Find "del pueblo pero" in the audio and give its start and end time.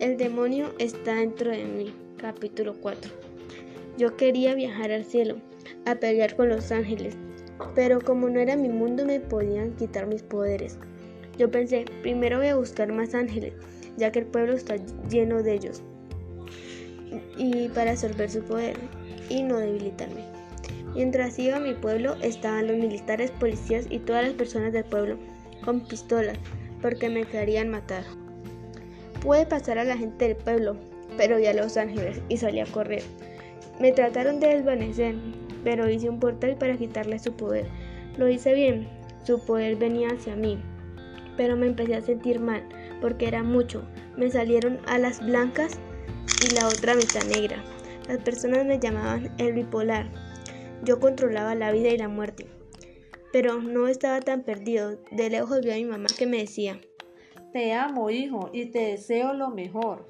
30.28-31.36